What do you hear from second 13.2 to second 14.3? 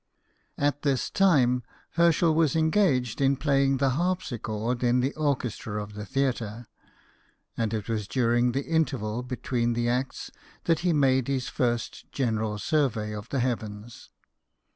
the heavens.